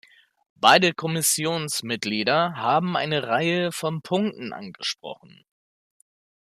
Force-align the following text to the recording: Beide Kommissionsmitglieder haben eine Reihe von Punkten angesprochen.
Beide 0.55 0.95
Kommissionsmitglieder 0.95 2.55
haben 2.55 2.97
eine 2.97 3.27
Reihe 3.27 3.71
von 3.71 4.01
Punkten 4.01 4.51
angesprochen. 4.51 5.45